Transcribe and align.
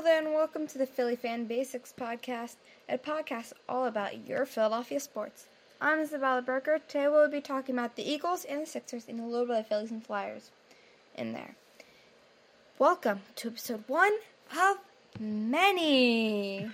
Hello 0.00 0.12
there, 0.12 0.24
and 0.26 0.34
welcome 0.34 0.66
to 0.66 0.78
the 0.78 0.86
Philly 0.86 1.14
Fan 1.14 1.44
Basics 1.44 1.92
Podcast, 1.92 2.56
a 2.88 2.96
podcast 2.96 3.52
all 3.68 3.84
about 3.84 4.26
your 4.26 4.46
Philadelphia 4.46 4.98
sports. 4.98 5.44
I'm 5.78 5.98
Isabella 5.98 6.40
Berker. 6.40 6.78
Today 6.88 7.06
we'll 7.08 7.28
be 7.28 7.42
talking 7.42 7.74
about 7.74 7.96
the 7.96 8.10
Eagles 8.10 8.46
and 8.46 8.62
the 8.62 8.66
Sixers 8.66 9.04
and 9.06 9.20
a 9.20 9.24
little 9.24 9.44
bit 9.44 9.58
of 9.58 9.66
Phillies 9.66 9.90
and 9.90 10.02
Flyers 10.02 10.52
in 11.14 11.34
there. 11.34 11.54
Welcome 12.78 13.20
to 13.36 13.48
episode 13.48 13.84
one 13.88 14.12
of 14.58 14.78
many. 15.20 16.70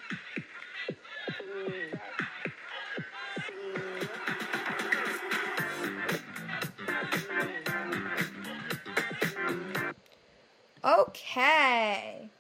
Okay. 10.84 12.30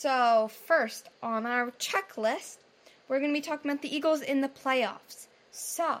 So, 0.00 0.48
first 0.48 1.10
on 1.22 1.44
our 1.44 1.72
checklist, 1.72 2.56
we're 3.06 3.18
going 3.18 3.34
to 3.34 3.38
be 3.38 3.42
talking 3.42 3.70
about 3.70 3.82
the 3.82 3.94
Eagles 3.94 4.22
in 4.22 4.40
the 4.40 4.48
playoffs. 4.48 5.26
So, 5.50 5.98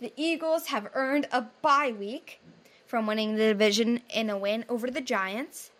the 0.00 0.12
Eagles 0.16 0.66
have 0.66 0.90
earned 0.92 1.26
a 1.32 1.46
bye 1.62 1.94
week 1.98 2.42
from 2.86 3.06
winning 3.06 3.36
the 3.36 3.46
division 3.46 4.02
in 4.10 4.28
a 4.28 4.36
win 4.36 4.66
over 4.68 4.90
the 4.90 5.00
Giants 5.00 5.70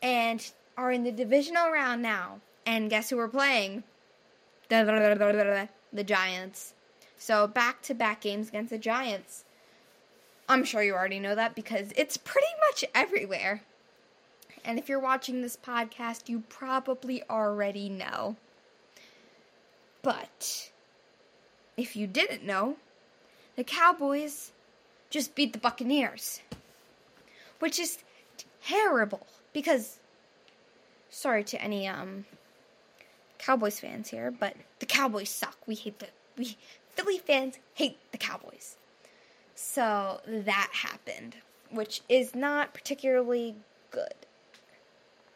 and 0.00 0.50
are 0.78 0.90
in 0.90 1.04
the 1.04 1.12
divisional 1.12 1.70
round 1.70 2.00
now. 2.00 2.40
And 2.64 2.88
guess 2.88 3.10
who 3.10 3.18
we're 3.18 3.28
playing? 3.28 3.84
The 4.70 6.04
Giants. 6.04 6.72
So, 7.18 7.46
back 7.46 7.82
to 7.82 7.92
back 7.92 8.22
games 8.22 8.48
against 8.48 8.70
the 8.70 8.78
Giants. 8.78 9.44
I'm 10.48 10.64
sure 10.64 10.82
you 10.82 10.94
already 10.94 11.20
know 11.20 11.34
that 11.34 11.54
because 11.54 11.92
it's 11.96 12.16
pretty 12.16 12.46
much 12.70 12.82
everywhere. 12.94 13.62
And 14.68 14.78
if 14.78 14.86
you're 14.86 15.00
watching 15.00 15.40
this 15.40 15.56
podcast, 15.56 16.28
you 16.28 16.42
probably 16.50 17.22
already 17.30 17.88
know. 17.88 18.36
But 20.02 20.70
if 21.78 21.96
you 21.96 22.06
didn't 22.06 22.44
know, 22.44 22.76
the 23.56 23.64
Cowboys 23.64 24.52
just 25.08 25.34
beat 25.34 25.54
the 25.54 25.58
Buccaneers. 25.58 26.42
Which 27.60 27.78
is 27.78 27.96
terrible 28.62 29.26
because 29.54 30.00
sorry 31.08 31.44
to 31.44 31.62
any 31.62 31.88
um 31.88 32.26
Cowboys 33.38 33.80
fans 33.80 34.10
here, 34.10 34.30
but 34.30 34.54
the 34.80 34.86
Cowboys 34.86 35.30
suck. 35.30 35.56
We 35.66 35.76
hate 35.76 35.98
the 35.98 36.08
we 36.36 36.58
Philly 36.90 37.16
fans 37.16 37.58
hate 37.72 37.96
the 38.12 38.18
Cowboys. 38.18 38.76
So 39.54 40.20
that 40.26 40.68
happened, 40.74 41.36
which 41.70 42.02
is 42.10 42.34
not 42.34 42.74
particularly 42.74 43.54
good. 43.90 44.27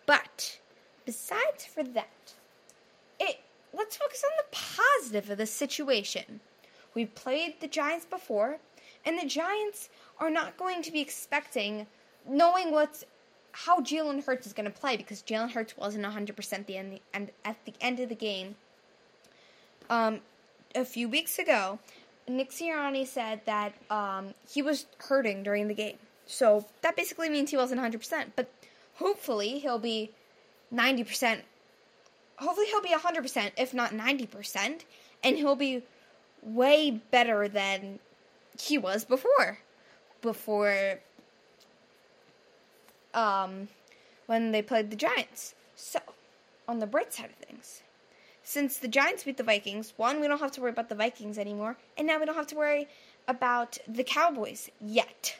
But 0.06 0.58
besides 1.05 1.64
for 1.64 1.83
that, 1.83 2.34
it 3.19 3.41
let's 3.72 3.97
focus 3.97 4.25
on 4.25 4.31
the 4.36 4.56
positive 4.56 5.31
of 5.31 5.39
the 5.39 5.47
situation. 5.47 6.41
We've 6.94 7.14
played 7.14 7.61
the 7.61 7.69
Giants 7.69 8.05
before, 8.05 8.59
and 9.05 9.19
the 9.19 9.27
Giants 9.27 9.89
are 10.19 10.31
not 10.31 10.56
going 10.56 10.83
to 10.83 10.92
be 10.92 11.00
expecting 11.00 11.86
knowing 12.28 12.70
what's 12.70 13.05
how 13.53 13.81
Jalen 13.81 14.25
Hurts 14.25 14.47
is 14.47 14.53
going 14.53 14.70
to 14.70 14.78
play 14.78 14.97
because 14.97 15.22
Jalen 15.22 15.50
Hurts 15.50 15.77
wasn't 15.77 16.05
100% 16.05 16.66
the 16.66 16.77
end, 16.77 17.00
and 17.12 17.31
at 17.44 17.56
the 17.64 17.75
end 17.81 18.00
of 18.00 18.09
the 18.09 18.14
game. 18.14 18.56
Um, 19.91 20.20
a 20.75 20.87
few 20.87 21.09
weeks 21.09 21.39
ago, 21.39 21.78
Nick 22.27 22.50
Sirianni 22.50 23.06
said 23.06 23.42
that 23.44 23.75
um, 23.91 24.33
he 24.48 24.62
was 24.62 24.87
hurting 24.98 25.42
during 25.42 25.69
the 25.69 25.75
game. 25.75 25.97
So 26.27 26.64
that 26.81 26.97
basically 26.97 27.28
means 27.28 27.50
he 27.50 27.56
wasn't 27.56 27.81
100%. 27.81 28.27
But 28.37 28.48
hopefully 28.94 29.58
he'll 29.58 29.78
be 29.78 30.10
90%. 30.74 31.40
Hopefully 32.36 32.66
he'll 32.66 32.82
be 32.82 32.90
100%, 32.90 33.52
if 33.56 33.74
not 33.74 33.92
90%. 33.92 34.82
And 35.24 35.36
he'll 35.36 35.56
be 35.56 35.82
way 36.42 36.90
better 36.90 37.48
than 37.48 38.00
he 38.58 38.78
was 38.78 39.04
before. 39.04 39.58
Before 40.20 41.00
um, 43.14 43.69
when 44.26 44.52
they 44.52 44.62
played 44.62 44.91
the 44.91 44.97
Giants. 44.97 45.54
So, 45.76 45.98
on 46.69 46.78
the 46.78 46.86
bright 46.86 47.12
side 47.12 47.31
of 47.31 47.47
things, 47.47 47.82
since 48.42 48.76
the 48.76 48.88
Giants 48.88 49.25
beat 49.25 49.36
the 49.36 49.42
Vikings, 49.42 49.92
one, 49.97 50.20
we 50.20 50.28
don't 50.28 50.41
have 50.41 50.52
to 50.52 50.60
worry 50.60 50.70
about 50.70 50.88
the 50.88 50.94
Vikings 50.94 51.38
anymore, 51.38 51.76
and 51.97 52.06
now 52.06 52.19
we 52.19 52.26
don't 52.26 52.34
have 52.34 52.47
to 52.48 52.56
worry 52.56 52.88
about 53.28 53.78
the 53.86 54.04
Cowboys 54.04 54.70
yet. 54.81 55.36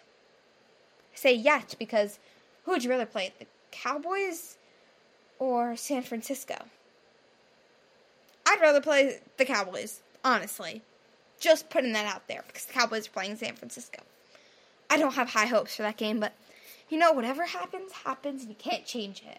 I 1.13 1.17
say 1.17 1.35
yet 1.35 1.75
because 1.79 2.19
who 2.65 2.73
would 2.73 2.85
you 2.85 2.91
rather 2.91 3.07
play, 3.07 3.33
the 3.39 3.47
Cowboys 3.71 4.57
or 5.39 5.77
San 5.77 6.03
Francisco? 6.03 6.55
I'd 8.47 8.61
rather 8.61 8.81
play 8.81 9.21
the 9.37 9.45
Cowboys, 9.45 10.01
honestly. 10.25 10.83
Just 11.41 11.71
putting 11.71 11.93
that 11.93 12.07
out 12.07 12.29
there 12.29 12.45
because 12.47 12.67
the 12.67 12.73
Cowboys 12.73 13.09
are 13.09 13.13
playing 13.13 13.37
San 13.37 13.55
Francisco. 13.55 14.03
I 14.89 14.97
don't 14.97 15.15
have 15.15 15.31
high 15.31 15.47
hopes 15.47 15.77
for 15.77 15.83
that 15.83 15.97
game, 15.97 16.21
but 16.21 16.33
you 16.89 16.99
know, 16.99 17.13
whatever 17.13 17.47
happens, 17.47 17.93
happens, 18.05 18.43
and 18.43 18.51
you 18.51 18.57
can't 18.57 18.85
change 18.85 19.23
it. 19.27 19.39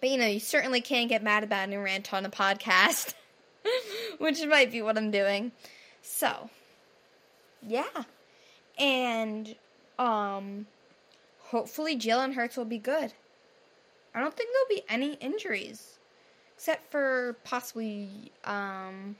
But 0.00 0.10
you 0.10 0.18
know, 0.18 0.26
you 0.26 0.40
certainly 0.40 0.80
can't 0.80 1.08
get 1.08 1.22
mad 1.22 1.42
about 1.42 1.68
and 1.68 1.82
rant 1.82 2.14
on 2.14 2.24
a 2.24 2.30
podcast, 2.30 3.14
which 4.18 4.44
might 4.46 4.70
be 4.70 4.82
what 4.82 4.96
I'm 4.96 5.10
doing. 5.10 5.52
So, 6.02 6.48
yeah. 7.66 8.04
And, 8.78 9.56
um, 9.98 10.66
hopefully 11.50 11.96
Jalen 11.96 12.34
Hurts 12.34 12.56
will 12.56 12.64
be 12.64 12.78
good. 12.78 13.12
I 14.14 14.20
don't 14.20 14.34
think 14.34 14.50
there'll 14.52 14.80
be 14.80 14.84
any 14.88 15.14
injuries, 15.14 15.98
except 16.56 16.90
for 16.90 17.36
possibly, 17.44 18.32
um, 18.44 19.16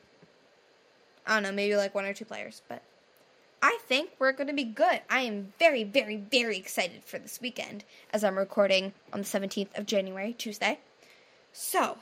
I 1.27 1.35
don't 1.35 1.43
know, 1.43 1.53
maybe 1.53 1.77
like 1.77 1.95
one 1.95 2.05
or 2.05 2.15
two 2.15 2.25
players, 2.25 2.63
but 2.69 2.83
I 3.63 3.79
think 3.87 4.11
we're 4.19 4.33
going 4.33 4.47
to 4.49 4.55
be 4.55 4.65
good. 4.65 5.01
I 5.11 5.21
am 5.23 5.53
very, 5.59 5.85
very, 5.85 6.17
very 6.17 6.57
excited 6.57 7.05
for 7.05 7.19
this 7.19 7.41
weekend 7.41 7.85
as 8.13 8.25
I'm 8.25 8.39
recording 8.39 8.93
on 9.13 9.21
the 9.21 9.27
17th 9.27 9.77
of 9.77 9.87
January, 9.87 10.33
Tuesday. 10.33 10.79
So, 11.53 11.99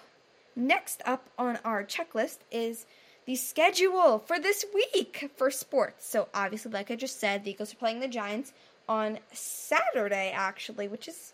next 0.56 1.02
up 1.04 1.28
on 1.38 1.58
our 1.64 1.84
checklist 1.84 2.38
is 2.50 2.86
the 3.26 3.36
schedule 3.36 4.18
for 4.18 4.38
this 4.38 4.64
week 4.74 5.30
for 5.36 5.50
sports. 5.50 6.06
So, 6.06 6.28
obviously, 6.34 6.70
like 6.70 6.90
I 6.90 6.96
just 6.96 7.18
said, 7.18 7.44
the 7.44 7.52
Eagles 7.52 7.72
are 7.72 7.76
playing 7.76 8.00
the 8.00 8.08
Giants 8.08 8.52
on 8.88 9.18
Saturday, 9.32 10.32
actually, 10.34 10.88
which 10.88 11.08
is 11.08 11.32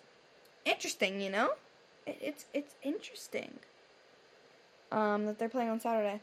interesting, 0.64 1.20
you 1.20 1.30
know? 1.30 1.52
It's, 2.06 2.46
it's 2.54 2.74
interesting 2.82 3.58
um, 4.90 5.26
that 5.26 5.38
they're 5.38 5.48
playing 5.48 5.70
on 5.70 5.80
Saturday 5.80 6.20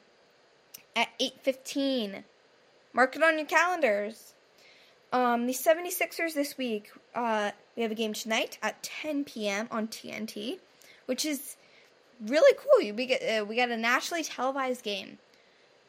at 0.95 1.09
8.15 1.19 2.23
Mark 2.97 3.15
it 3.15 3.21
on 3.21 3.38
your 3.38 3.45
calendars. 3.45 4.33
Um, 5.13 5.45
the 5.45 5.53
76ers 5.53 6.33
this 6.33 6.57
week, 6.57 6.89
uh, 7.13 7.51
we 7.75 7.83
have 7.83 7.91
a 7.91 7.95
game 7.95 8.13
tonight 8.13 8.57
at 8.63 8.81
10 8.81 9.23
p.m. 9.23 9.67
on 9.69 9.88
TNT, 9.88 10.57
which 11.05 11.23
is 11.23 11.57
really 12.25 12.57
cool. 12.57 12.95
We 12.95 13.05
get 13.05 13.21
uh, 13.21 13.45
we 13.45 13.55
got 13.55 13.69
a 13.69 13.77
nationally 13.77 14.23
televised 14.23 14.83
game. 14.83 15.19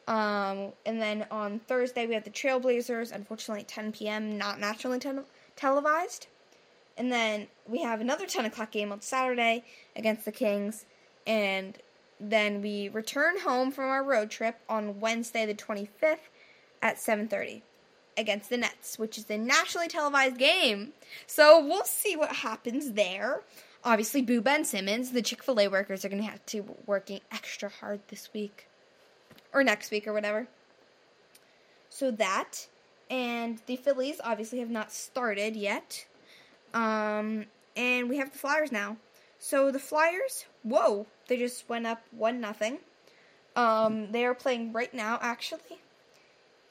Um, 0.09 0.73
and 0.87 0.99
then 0.99 1.27
on 1.29 1.59
Thursday 1.59 2.07
we 2.07 2.15
have 2.15 2.23
the 2.23 2.31
Trailblazers, 2.31 3.13
unfortunately 3.13 3.63
10 3.63 3.91
p.m. 3.91 4.39
not 4.39 4.59
nationally 4.59 4.97
te- 4.97 5.11
televised. 5.55 6.25
And 6.97 7.11
then 7.11 7.47
we 7.67 7.83
have 7.83 8.01
another 8.01 8.25
10 8.25 8.45
o'clock 8.45 8.71
game 8.71 8.91
on 8.91 9.01
Saturday 9.01 9.63
against 9.95 10.25
the 10.25 10.31
Kings, 10.31 10.85
and 11.27 11.77
then 12.19 12.61
we 12.61 12.89
return 12.89 13.39
home 13.39 13.71
from 13.71 13.85
our 13.85 14.03
road 14.03 14.31
trip 14.31 14.59
on 14.67 14.99
Wednesday 14.99 15.45
the 15.45 15.53
25th 15.53 16.17
at 16.81 16.97
7:30 16.97 17.61
against 18.17 18.49
the 18.49 18.57
Nets, 18.57 18.97
which 18.97 19.17
is 19.17 19.25
the 19.25 19.37
nationally 19.37 19.87
televised 19.87 20.37
game. 20.37 20.91
So 21.27 21.63
we'll 21.63 21.85
see 21.85 22.17
what 22.17 22.37
happens 22.37 22.93
there. 22.93 23.43
Obviously, 23.83 24.21
Boo 24.23 24.41
Ben 24.41 24.65
Simmons, 24.65 25.11
the 25.11 25.21
Chick 25.21 25.43
Fil 25.43 25.59
A 25.59 25.67
workers, 25.69 26.03
are 26.03 26.09
going 26.09 26.21
to 26.21 26.29
have 26.29 26.45
to 26.47 26.75
working 26.85 27.21
extra 27.31 27.69
hard 27.69 28.01
this 28.09 28.33
week 28.33 28.68
or 29.53 29.63
next 29.63 29.91
week 29.91 30.07
or 30.07 30.13
whatever. 30.13 30.47
So 31.89 32.11
that 32.11 32.67
and 33.09 33.59
the 33.65 33.75
Phillies 33.75 34.21
obviously 34.23 34.59
have 34.59 34.69
not 34.69 34.91
started 34.91 35.55
yet. 35.55 36.05
Um, 36.73 37.45
and 37.75 38.09
we 38.09 38.17
have 38.17 38.31
the 38.31 38.37
Flyers 38.37 38.71
now. 38.71 38.97
So 39.39 39.71
the 39.71 39.79
Flyers, 39.79 40.45
whoa, 40.63 41.07
they 41.27 41.37
just 41.37 41.67
went 41.67 41.87
up 41.87 42.01
one 42.11 42.39
nothing. 42.39 42.77
Um, 43.55 44.11
they 44.11 44.25
are 44.25 44.35
playing 44.35 44.73
right 44.73 44.93
now, 44.93 45.17
actually. 45.21 45.79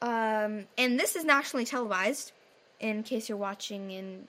Um, 0.01 0.65
and 0.77 0.97
this 0.97 1.15
is 1.15 1.25
nationally 1.25 1.65
televised, 1.65 2.31
in 2.79 3.03
case 3.03 3.27
you're 3.27 3.37
watching 3.37 3.91
in 3.91 4.27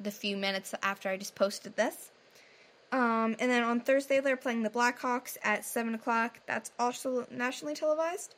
the 0.00 0.10
few 0.10 0.36
minutes 0.36 0.74
after 0.82 1.08
I 1.10 1.16
just 1.16 1.34
posted 1.34 1.76
this. 1.76 2.10
Um, 2.90 3.36
and 3.38 3.50
then 3.50 3.62
on 3.64 3.80
Thursday, 3.80 4.20
they're 4.20 4.36
playing 4.36 4.62
the 4.62 4.70
Blackhawks 4.70 5.36
at 5.42 5.64
7 5.64 5.94
o'clock. 5.94 6.38
That's 6.46 6.72
also 6.78 7.26
nationally 7.30 7.74
televised. 7.74 8.34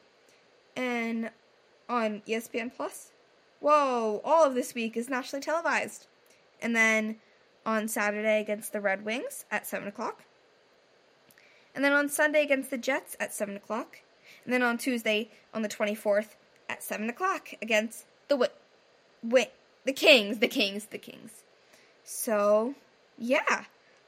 And 0.77 1.31
on 1.89 2.23
ESPN 2.27 2.75
Plus. 2.75 3.13
Whoa, 3.61 4.23
all 4.25 4.45
of 4.45 4.55
this 4.55 4.75
week 4.75 4.97
is 4.97 5.09
nationally 5.09 5.43
televised. 5.43 6.07
And 6.63 6.75
then 6.75 7.17
on 7.67 7.89
Saturday 7.89 8.41
against 8.41 8.73
the 8.73 8.81
Red 8.81 9.05
Wings 9.05 9.45
at 9.51 9.67
7 9.67 9.87
o'clock. 9.87 10.25
And 11.75 11.85
then 11.85 11.93
on 11.93 12.09
Sunday 12.09 12.43
against 12.43 12.71
the 12.71 12.79
Jets 12.79 13.17
at 13.21 13.35
7 13.35 13.57
o'clock. 13.57 13.99
And 14.45 14.53
then 14.53 14.63
on 14.63 14.79
Tuesday 14.79 15.31
on 15.53 15.63
the 15.63 15.69
24th 15.69 16.37
at 16.69 16.83
7 16.83 17.09
o'clock 17.09 17.51
against 17.61 18.07
the 18.29 18.37
Wi- 18.37 18.53
Wi- 19.23 19.51
the 19.85 19.93
Kings, 19.93 20.39
the 20.39 20.49
Kings, 20.49 20.87
the 20.87 20.99
Kings. 20.99 21.45
So, 22.05 22.75
yeah, 23.19 23.65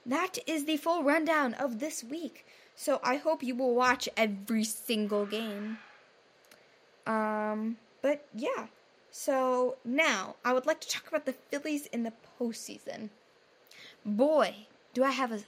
that 0.07 0.39
is 0.47 0.65
the 0.65 0.77
full 0.77 1.03
rundown 1.03 1.55
of 1.55 1.79
this 1.79 2.03
week. 2.03 2.47
So 2.75 3.01
I 3.05 3.17
hope 3.17 3.43
you 3.43 3.55
will 3.55 3.75
watch 3.75 4.09
every 4.17 4.65
single 4.65 5.27
game. 5.27 5.79
Um, 7.07 7.77
but 8.01 8.27
yeah. 8.35 8.67
So 9.11 9.77
now 9.85 10.37
I 10.45 10.53
would 10.53 10.67
like 10.67 10.81
to 10.81 10.89
talk 10.89 11.07
about 11.07 11.27
the 11.27 11.35
Phillies 11.35 11.87
in 11.87 12.03
the 12.03 12.13
postseason. 12.41 13.11
Boy, 14.05 14.67
do 14.95 15.05
I 15.05 15.11
have 15.11 15.33
a 15.33 15.41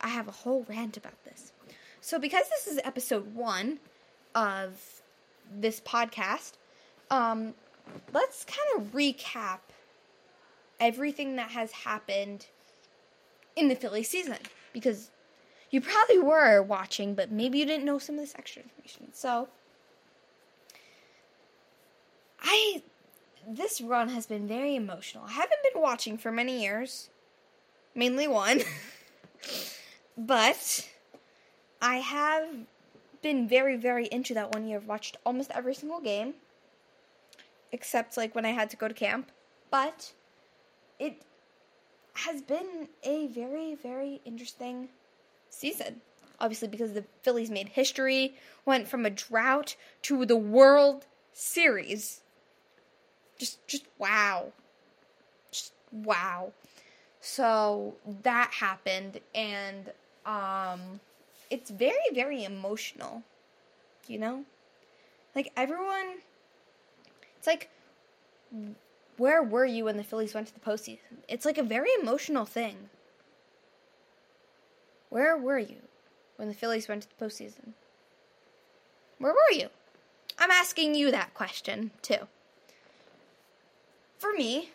I 0.00 0.08
have 0.08 0.28
a 0.28 0.32
whole 0.32 0.64
rant 0.68 0.96
about 0.96 1.22
this. 1.24 1.52
So 2.00 2.18
because 2.18 2.48
this 2.48 2.66
is 2.66 2.80
episode 2.82 3.34
one 3.34 3.78
of 4.34 5.02
this 5.54 5.80
podcast, 5.80 6.52
um, 7.10 7.54
let's 8.12 8.44
kind 8.44 8.80
of 8.80 8.92
recap 8.92 9.58
everything 10.78 11.36
that 11.36 11.50
has 11.50 11.70
happened 11.72 12.46
in 13.56 13.68
the 13.68 13.74
Philly 13.74 14.02
season 14.02 14.38
because 14.72 15.10
you 15.70 15.80
probably 15.80 16.18
were 16.18 16.62
watching, 16.62 17.14
but 17.14 17.30
maybe 17.30 17.58
you 17.58 17.66
didn't 17.66 17.84
know 17.84 17.98
some 17.98 18.16
of 18.16 18.20
this 18.20 18.34
extra 18.36 18.62
information. 18.62 19.08
So 19.12 19.48
I 22.40 22.82
this 23.46 23.80
run 23.80 24.08
has 24.10 24.26
been 24.26 24.46
very 24.46 24.74
emotional. 24.74 25.24
I 25.26 25.32
haven't 25.32 25.62
been 25.72 25.80
watching 25.80 26.18
for 26.18 26.30
many 26.30 26.62
years, 26.62 27.08
mainly 27.94 28.28
one, 28.28 28.62
but 30.18 30.88
I 31.80 31.96
have 31.96 32.48
been 33.22 33.48
very, 33.48 33.76
very 33.76 34.06
into 34.06 34.34
that 34.34 34.52
one 34.54 34.66
year. 34.66 34.78
I've 34.78 34.86
watched 34.86 35.16
almost 35.24 35.50
every 35.52 35.74
single 35.74 36.00
game, 36.00 36.34
except 37.72 38.16
like 38.16 38.34
when 38.34 38.44
I 38.44 38.50
had 38.50 38.70
to 38.70 38.76
go 38.76 38.88
to 38.88 38.94
camp. 38.94 39.30
But 39.70 40.12
it 40.98 41.22
has 42.26 42.42
been 42.42 42.88
a 43.02 43.26
very, 43.28 43.74
very 43.74 44.20
interesting 44.24 44.88
season. 45.48 46.00
Obviously, 46.38 46.68
because 46.68 46.94
the 46.94 47.04
Phillies 47.22 47.50
made 47.50 47.68
history, 47.68 48.34
went 48.64 48.88
from 48.88 49.04
a 49.04 49.10
drought 49.10 49.76
to 50.02 50.24
the 50.24 50.36
World 50.36 51.06
Series 51.32 52.22
just 53.40 53.66
just 53.66 53.86
wow. 53.98 54.52
Just 55.50 55.72
wow. 55.90 56.52
So 57.20 57.96
that 58.22 58.50
happened 58.52 59.20
and 59.34 59.90
um 60.26 61.00
it's 61.50 61.70
very 61.70 61.96
very 62.12 62.44
emotional. 62.44 63.22
You 64.06 64.18
know? 64.18 64.44
Like 65.34 65.50
everyone 65.56 66.18
it's 67.38 67.46
like 67.46 67.70
where 69.20 69.42
were 69.42 69.66
you 69.66 69.84
when 69.84 69.96
the 69.96 70.04
Phillies 70.04 70.34
went 70.34 70.46
to 70.48 70.54
the 70.54 70.60
postseason? 70.60 71.24
It's 71.28 71.44
like 71.44 71.58
a 71.58 71.62
very 71.62 71.90
emotional 72.00 72.44
thing. 72.44 72.88
Where 75.08 75.36
were 75.36 75.58
you 75.58 75.82
when 76.36 76.48
the 76.48 76.54
Phillies 76.54 76.88
went 76.88 77.02
to 77.02 77.08
the 77.08 77.24
postseason? 77.24 77.72
Where 79.18 79.32
were 79.32 79.56
you? 79.56 79.68
I'm 80.38 80.50
asking 80.50 80.94
you 80.94 81.10
that 81.10 81.34
question 81.34 81.90
too 82.00 82.28
for 84.20 84.34
me, 84.34 84.68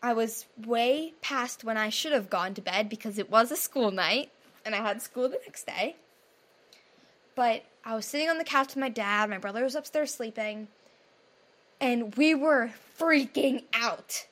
I 0.00 0.12
was 0.12 0.46
way 0.64 1.14
past 1.20 1.64
when 1.64 1.76
I 1.76 1.88
should 1.88 2.12
have 2.12 2.30
gone 2.30 2.54
to 2.54 2.62
bed 2.62 2.88
because 2.88 3.18
it 3.18 3.28
was 3.28 3.50
a 3.50 3.56
school 3.56 3.90
night 3.90 4.30
and 4.64 4.74
I 4.74 4.78
had 4.78 5.02
school 5.02 5.28
the 5.28 5.40
next 5.44 5.66
day. 5.66 5.96
But 7.34 7.64
I 7.84 7.96
was 7.96 8.06
sitting 8.06 8.28
on 8.28 8.38
the 8.38 8.44
couch 8.44 8.68
with 8.68 8.76
my 8.76 8.88
dad, 8.88 9.28
my 9.28 9.38
brother 9.38 9.64
was 9.64 9.74
upstairs 9.74 10.14
sleeping, 10.14 10.68
and 11.80 12.14
we 12.14 12.34
were 12.34 12.70
freaking 12.98 13.64
out. 13.72 14.26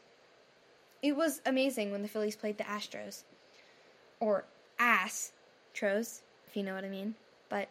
It 1.02 1.16
was 1.16 1.40
amazing 1.44 1.93
when 1.93 2.02
the 2.02 2.08
Phillies 2.08 2.37
played 2.37 2.58
the 2.58 2.64
Astros. 2.64 3.25
Or 4.20 4.44
Astros, 4.81 6.20
if 6.46 6.55
you 6.55 6.62
know 6.62 6.75
what 6.75 6.84
I 6.84 6.88
mean. 6.88 7.14
But 7.49 7.69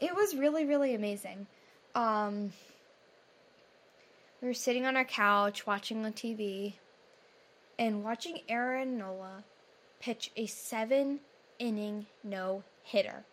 it 0.00 0.14
was 0.14 0.34
really, 0.34 0.64
really 0.64 0.94
amazing. 0.94 1.46
Um, 1.94 2.52
we 4.40 4.48
were 4.48 4.54
sitting 4.54 4.86
on 4.86 4.96
our 4.96 5.04
couch 5.04 5.66
watching 5.66 6.04
on 6.04 6.12
TV 6.12 6.74
and 7.78 8.02
watching 8.02 8.40
Aaron 8.48 8.98
Nola 8.98 9.44
pitch 10.00 10.30
a 10.36 10.46
seven 10.46 11.20
inning 11.58 12.06
no 12.24 12.64
hitter. 12.82 13.24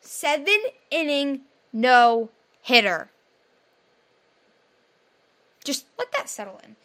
Seven 0.00 0.58
inning 0.90 1.42
no 1.72 2.30
hitter. 2.62 3.10
Just 5.64 5.86
let 5.98 6.12
that 6.12 6.28
settle 6.28 6.60
in. 6.62 6.76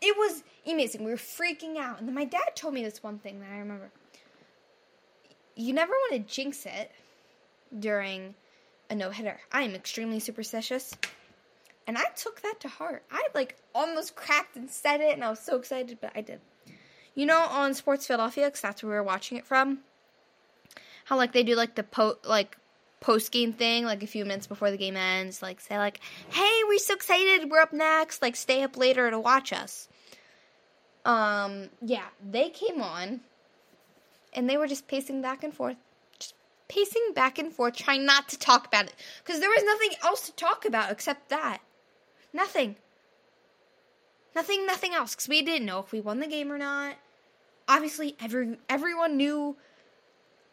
It 0.00 0.16
was 0.16 0.44
amazing. 0.66 1.04
We 1.04 1.10
were 1.10 1.16
freaking 1.16 1.76
out. 1.76 1.98
And 1.98 2.06
then 2.06 2.14
my 2.14 2.24
dad 2.24 2.54
told 2.54 2.74
me 2.74 2.84
this 2.84 3.02
one 3.02 3.18
thing 3.18 3.40
that 3.40 3.50
I 3.50 3.58
remember. 3.58 3.90
You 5.56 5.72
never 5.72 5.92
want 5.92 6.12
to 6.28 6.34
jinx 6.34 6.66
it 6.66 6.92
during 7.76 8.34
a 8.90 8.94
no 8.94 9.10
hitter. 9.10 9.40
I 9.50 9.62
am 9.62 9.74
extremely 9.74 10.20
superstitious. 10.20 10.94
And 11.86 11.96
I 11.96 12.04
took 12.16 12.42
that 12.42 12.60
to 12.60 12.68
heart. 12.68 13.02
I 13.10 13.26
like 13.34 13.56
almost 13.74 14.14
cracked 14.14 14.56
and 14.56 14.70
said 14.70 15.00
it, 15.00 15.14
and 15.14 15.24
I 15.24 15.30
was 15.30 15.40
so 15.40 15.56
excited, 15.56 15.98
but 16.00 16.12
I 16.14 16.20
did. 16.20 16.40
You 17.14 17.26
know, 17.26 17.40
on 17.40 17.72
Sports 17.74 18.06
Philadelphia, 18.06 18.46
because 18.46 18.60
that's 18.60 18.82
where 18.82 18.90
we 18.90 18.96
were 18.96 19.02
watching 19.02 19.38
it 19.38 19.46
from. 19.46 19.78
How 21.06 21.16
like 21.16 21.32
they 21.32 21.42
do 21.42 21.54
like 21.54 21.74
the 21.74 21.82
po 21.82 22.18
like 22.24 22.58
post 23.00 23.30
game 23.32 23.52
thing, 23.52 23.84
like 23.84 24.02
a 24.02 24.06
few 24.06 24.24
minutes 24.24 24.46
before 24.46 24.70
the 24.70 24.76
game 24.76 24.96
ends, 24.96 25.42
like 25.42 25.60
say 25.60 25.78
like, 25.78 26.00
"Hey, 26.30 26.60
we're 26.66 26.78
so 26.78 26.94
excited, 26.94 27.50
we're 27.50 27.60
up 27.60 27.72
next. 27.72 28.22
Like, 28.22 28.36
stay 28.36 28.62
up 28.62 28.76
later 28.76 29.10
to 29.10 29.18
watch 29.18 29.52
us." 29.52 29.88
Um, 31.04 31.70
yeah, 31.80 32.06
they 32.28 32.50
came 32.50 32.82
on, 32.82 33.20
and 34.32 34.48
they 34.48 34.56
were 34.56 34.66
just 34.66 34.88
pacing 34.88 35.22
back 35.22 35.42
and 35.42 35.54
forth, 35.54 35.76
just 36.18 36.34
pacing 36.68 37.12
back 37.14 37.38
and 37.38 37.52
forth, 37.52 37.76
trying 37.76 38.04
not 38.04 38.28
to 38.30 38.38
talk 38.38 38.66
about 38.66 38.86
it, 38.86 38.94
because 39.24 39.40
there 39.40 39.50
was 39.50 39.64
nothing 39.64 39.90
else 40.02 40.26
to 40.26 40.32
talk 40.32 40.64
about 40.64 40.90
except 40.92 41.28
that. 41.30 41.58
Nothing. 42.32 42.76
Nothing, 44.34 44.66
nothing 44.66 44.94
else. 44.94 45.14
Because 45.14 45.28
we 45.28 45.42
didn't 45.42 45.66
know 45.66 45.80
if 45.80 45.92
we 45.92 46.00
won 46.00 46.20
the 46.20 46.26
game 46.26 46.52
or 46.52 46.58
not. 46.58 46.96
Obviously, 47.66 48.16
every 48.20 48.58
everyone 48.68 49.16
knew 49.16 49.56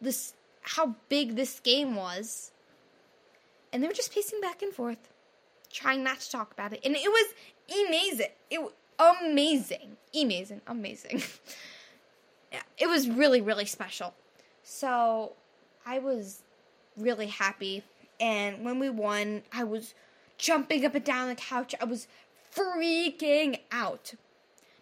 this 0.00 0.34
how 0.66 0.96
big 1.08 1.36
this 1.36 1.60
game 1.60 1.94
was. 1.94 2.50
And 3.72 3.82
they 3.82 3.88
were 3.88 3.94
just 3.94 4.12
pacing 4.12 4.40
back 4.40 4.62
and 4.62 4.72
forth, 4.72 5.10
trying 5.72 6.02
not 6.02 6.20
to 6.20 6.30
talk 6.30 6.52
about 6.52 6.72
it. 6.72 6.80
And 6.84 6.94
it 6.96 7.08
was 7.08 7.34
amazing. 7.86 8.32
It 8.50 8.62
was 8.62 8.72
amazing. 8.98 9.96
Amazing. 10.14 10.60
Amazing. 10.66 11.22
yeah, 12.52 12.62
it 12.78 12.88
was 12.88 13.08
really, 13.08 13.40
really 13.40 13.66
special. 13.66 14.14
So 14.62 15.34
I 15.84 15.98
was 15.98 16.42
really 16.96 17.28
happy. 17.28 17.82
And 18.18 18.64
when 18.64 18.78
we 18.78 18.88
won, 18.88 19.42
I 19.52 19.64
was 19.64 19.94
jumping 20.38 20.84
up 20.84 20.94
and 20.94 21.04
down 21.04 21.28
the 21.28 21.34
couch. 21.34 21.74
I 21.80 21.84
was 21.84 22.08
freaking 22.54 23.60
out. 23.70 24.14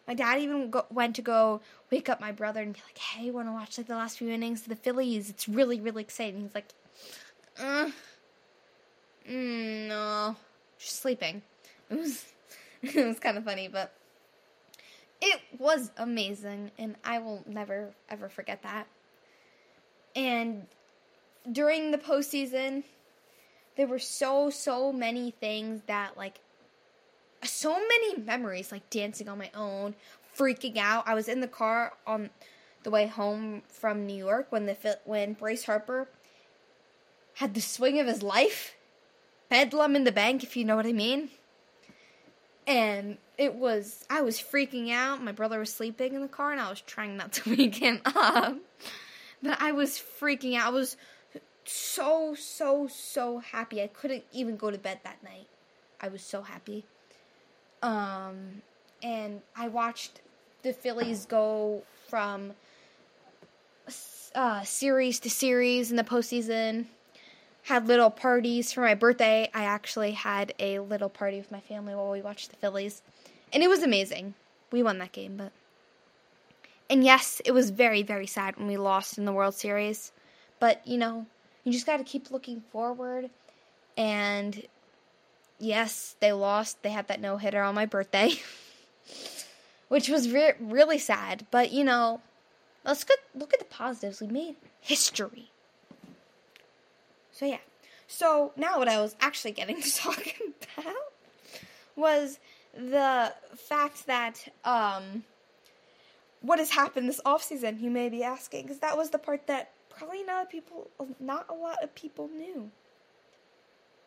My 0.06 0.14
dad 0.14 0.38
even 0.40 0.70
go, 0.70 0.84
went 0.90 1.16
to 1.16 1.22
go 1.22 1.60
wake 1.90 2.08
up 2.08 2.20
my 2.20 2.32
brother 2.32 2.60
and 2.60 2.74
be 2.74 2.80
like, 2.86 2.98
"Hey, 2.98 3.30
want 3.30 3.48
to 3.48 3.52
watch 3.52 3.78
like 3.78 3.86
the 3.86 3.96
last 3.96 4.18
few 4.18 4.28
innings 4.28 4.62
of 4.62 4.68
the 4.68 4.76
Phillies? 4.76 5.30
It's 5.30 5.48
really, 5.48 5.80
really 5.80 6.02
exciting." 6.02 6.42
He's 6.42 6.54
like, 6.54 6.68
mm, 9.28 9.88
"No, 9.88 10.36
just 10.78 11.00
sleeping." 11.00 11.42
It 11.90 11.98
was, 11.98 12.24
it 12.82 13.06
was 13.06 13.20
kind 13.20 13.36
of 13.36 13.44
funny, 13.44 13.68
but 13.68 13.92
it 15.20 15.40
was 15.58 15.90
amazing, 15.96 16.70
and 16.78 16.96
I 17.04 17.18
will 17.18 17.42
never 17.46 17.90
ever 18.08 18.28
forget 18.28 18.62
that. 18.62 18.86
And 20.16 20.66
during 21.50 21.90
the 21.90 21.98
postseason, 21.98 22.84
there 23.76 23.86
were 23.86 23.98
so 23.98 24.50
so 24.50 24.92
many 24.92 25.30
things 25.30 25.82
that 25.86 26.16
like 26.16 26.40
so 27.44 27.72
many 27.72 28.18
memories 28.18 28.72
like 28.72 28.88
dancing 28.90 29.28
on 29.28 29.38
my 29.38 29.50
own 29.54 29.94
freaking 30.36 30.76
out 30.76 31.06
i 31.06 31.14
was 31.14 31.28
in 31.28 31.40
the 31.40 31.48
car 31.48 31.92
on 32.06 32.30
the 32.82 32.90
way 32.90 33.06
home 33.06 33.62
from 33.68 34.06
new 34.06 34.16
york 34.16 34.46
when 34.50 34.66
the 34.66 34.98
when 35.04 35.32
bryce 35.32 35.64
harper 35.64 36.08
had 37.34 37.54
the 37.54 37.60
swing 37.60 37.98
of 37.98 38.06
his 38.06 38.22
life 38.22 38.74
bedlam 39.48 39.96
in 39.96 40.04
the 40.04 40.12
bank 40.12 40.42
if 40.42 40.56
you 40.56 40.64
know 40.64 40.76
what 40.76 40.86
i 40.86 40.92
mean 40.92 41.30
and 42.66 43.16
it 43.38 43.54
was 43.54 44.04
i 44.10 44.20
was 44.20 44.38
freaking 44.38 44.90
out 44.90 45.22
my 45.22 45.32
brother 45.32 45.58
was 45.58 45.72
sleeping 45.72 46.14
in 46.14 46.20
the 46.20 46.28
car 46.28 46.52
and 46.52 46.60
i 46.60 46.68
was 46.68 46.80
trying 46.80 47.16
not 47.16 47.32
to 47.32 47.50
wake 47.56 47.76
him 47.76 48.00
up 48.04 48.56
but 49.42 49.60
i 49.60 49.72
was 49.72 50.02
freaking 50.20 50.56
out 50.56 50.66
i 50.66 50.70
was 50.70 50.96
so, 51.64 52.34
so, 52.34 52.86
so 52.88 53.38
happy. 53.38 53.82
I 53.82 53.86
couldn't 53.86 54.24
even 54.32 54.56
go 54.56 54.70
to 54.70 54.78
bed 54.78 55.00
that 55.04 55.22
night. 55.22 55.48
I 56.00 56.08
was 56.08 56.22
so 56.22 56.42
happy. 56.42 56.84
Um, 57.84 58.62
and 59.02 59.42
I 59.54 59.68
watched 59.68 60.22
the 60.62 60.72
Phillies 60.72 61.26
go 61.26 61.82
from 62.08 62.54
uh, 64.34 64.62
series 64.62 65.20
to 65.20 65.30
series 65.30 65.90
in 65.90 65.98
the 65.98 66.02
postseason. 66.02 66.86
Had 67.64 67.86
little 67.86 68.08
parties 68.08 68.72
for 68.72 68.80
my 68.80 68.94
birthday. 68.94 69.50
I 69.52 69.64
actually 69.64 70.12
had 70.12 70.54
a 70.58 70.78
little 70.78 71.10
party 71.10 71.36
with 71.36 71.52
my 71.52 71.60
family 71.60 71.94
while 71.94 72.10
we 72.10 72.22
watched 72.22 72.50
the 72.50 72.56
Phillies, 72.56 73.02
and 73.52 73.62
it 73.62 73.68
was 73.68 73.82
amazing. 73.82 74.32
We 74.72 74.82
won 74.82 74.98
that 74.98 75.12
game, 75.12 75.36
but 75.36 75.52
and 76.88 77.04
yes, 77.04 77.42
it 77.44 77.52
was 77.52 77.68
very 77.68 78.02
very 78.02 78.26
sad 78.26 78.56
when 78.56 78.66
we 78.66 78.78
lost 78.78 79.18
in 79.18 79.26
the 79.26 79.32
World 79.32 79.54
Series. 79.54 80.10
But 80.58 80.86
you 80.86 80.96
know, 80.96 81.26
you 81.64 81.72
just 81.72 81.86
got 81.86 81.98
to 81.98 82.04
keep 82.04 82.30
looking 82.30 82.62
forward. 82.72 83.28
And 83.96 84.66
yes, 85.64 86.16
they 86.20 86.32
lost. 86.32 86.82
They 86.82 86.90
had 86.90 87.08
that 87.08 87.20
no 87.20 87.36
hitter 87.38 87.62
on 87.62 87.74
my 87.74 87.86
birthday, 87.86 88.34
which 89.88 90.08
was 90.08 90.30
re- 90.30 90.54
really 90.60 90.98
sad. 90.98 91.46
But 91.50 91.72
you 91.72 91.84
know, 91.84 92.20
let's 92.84 93.04
look 93.34 93.52
at 93.52 93.58
the 93.58 93.64
positives. 93.64 94.20
We 94.20 94.28
made 94.28 94.56
history. 94.80 95.50
So 97.32 97.46
yeah. 97.46 97.58
So 98.06 98.52
now 98.56 98.78
what 98.78 98.88
I 98.88 99.00
was 99.00 99.16
actually 99.20 99.52
getting 99.52 99.80
to 99.80 99.94
talk 99.96 100.22
about 100.78 100.94
was 101.96 102.38
the 102.76 103.32
fact 103.56 104.06
that 104.06 104.48
um 104.64 105.24
what 106.42 106.58
has 106.58 106.70
happened 106.70 107.08
this 107.08 107.22
off 107.24 107.42
season, 107.42 107.78
you 107.80 107.90
may 107.90 108.10
be 108.10 108.22
asking, 108.22 108.62
because 108.62 108.80
that 108.80 108.98
was 108.98 109.08
the 109.10 109.18
part 109.18 109.46
that 109.46 109.70
probably 109.88 110.22
not 110.22 110.50
people 110.50 110.90
not 111.18 111.46
a 111.48 111.54
lot 111.54 111.82
of 111.82 111.94
people 111.94 112.28
knew. 112.28 112.70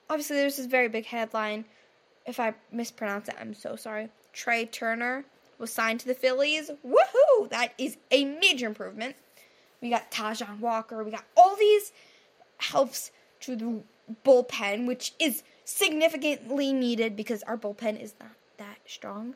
Obviously 0.10 0.38
there's 0.38 0.58
this 0.58 0.66
very 0.66 0.88
big 0.88 1.06
headline. 1.06 1.66
If 2.26 2.40
I 2.40 2.54
mispronounce 2.72 3.30
it, 3.30 3.36
I'm 3.40 3.54
so 3.54 3.76
sorry. 3.76 4.10
Trea 4.34 4.66
Turner 4.66 5.26
was 5.58 5.72
signed 5.72 6.00
to 6.02 6.08
the 6.08 6.14
Phillies. 6.14 6.70
Woohoo! 6.86 7.50
That 7.50 7.74
is 7.78 7.98
a 8.12 8.26
major 8.26 8.68
improvement. 8.68 9.16
We 9.82 9.90
got 9.90 10.12
Taijuan 10.12 10.60
Walker. 10.60 11.04
We 11.04 11.12
got 11.12 11.26
all 11.36 11.56
these 11.56 11.92
helps 12.58 13.12
to 13.42 13.56
the 13.56 13.82
bullpen, 14.26 14.88
which 14.88 15.14
is 15.20 15.44
significantly 15.66 16.74
needed 16.74 17.16
because 17.16 17.44
our 17.44 17.58
bullpen 17.58 18.02
is 18.02 18.14
not 18.20 18.32
that 18.58 18.78
strong. 18.86 19.36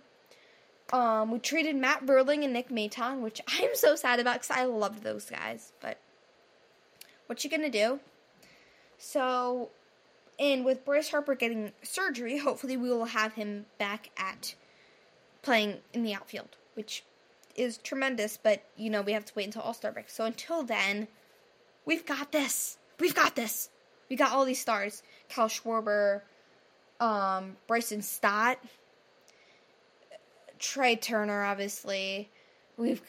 Um, 0.93 1.31
we 1.31 1.39
traded 1.39 1.75
Matt 1.75 2.05
Vierling 2.05 2.43
and 2.43 2.53
Nick 2.53 2.69
Maton, 2.69 3.21
which 3.21 3.41
I'm 3.47 3.75
so 3.75 3.95
sad 3.95 4.19
about 4.19 4.41
because 4.41 4.51
I 4.51 4.65
loved 4.65 5.03
those 5.03 5.25
guys. 5.25 5.71
But 5.81 5.97
what 7.27 7.43
you 7.43 7.49
gonna 7.49 7.69
do? 7.69 7.99
So, 8.97 9.69
and 10.41 10.65
with 10.65 10.83
Bryce 10.83 11.09
Harper 11.09 11.35
getting 11.35 11.71
surgery, 11.83 12.39
hopefully 12.39 12.75
we 12.75 12.89
will 12.89 13.05
have 13.05 13.33
him 13.33 13.67
back 13.77 14.09
at 14.17 14.55
playing 15.43 15.77
in 15.93 16.01
the 16.01 16.15
outfield, 16.15 16.57
which 16.73 17.03
is 17.55 17.77
tremendous. 17.77 18.39
But 18.41 18.63
you 18.75 18.89
know 18.89 19.03
we 19.03 19.11
have 19.13 19.23
to 19.25 19.33
wait 19.35 19.45
until 19.45 19.61
All 19.61 19.75
Star 19.75 19.91
break. 19.91 20.09
So 20.09 20.25
until 20.25 20.63
then, 20.63 21.07
we've 21.85 22.05
got 22.05 22.31
this. 22.31 22.79
We've 22.99 23.15
got 23.15 23.35
this. 23.35 23.69
We 24.09 24.15
got 24.15 24.31
all 24.31 24.43
these 24.43 24.59
stars: 24.59 25.03
Kyle 25.29 25.47
Schwarber, 25.47 26.21
um, 26.99 27.55
Bryson 27.67 28.01
Stott, 28.01 28.57
Trea 30.57 30.95
Turner, 30.95 31.43
obviously. 31.43 32.31
We've 32.77 33.01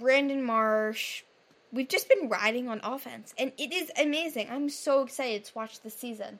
Brandon 0.00 0.42
Marsh. 0.42 1.22
We've 1.74 1.88
just 1.88 2.08
been 2.08 2.28
riding 2.28 2.68
on 2.68 2.80
offense, 2.84 3.34
and 3.36 3.50
it 3.58 3.72
is 3.72 3.90
amazing. 4.00 4.48
I'm 4.48 4.68
so 4.68 5.02
excited 5.02 5.44
to 5.46 5.54
watch 5.56 5.80
this 5.80 5.96
season. 5.96 6.38